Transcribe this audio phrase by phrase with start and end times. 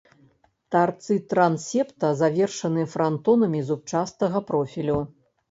[0.75, 4.99] Тарцы трансепта завершаны франтонамі зубчастага профілю.